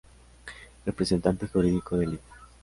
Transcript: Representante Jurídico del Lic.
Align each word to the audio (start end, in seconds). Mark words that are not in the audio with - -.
Representante 0.83 1.45
Jurídico 1.45 1.95
del 1.95 2.09
Lic. 2.13 2.21